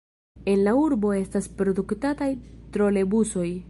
En 0.53 0.63
la 0.67 0.73
urbo 0.85 1.13
estas 1.19 1.51
produktataj 1.61 2.33
trolebusoj. 2.77 3.51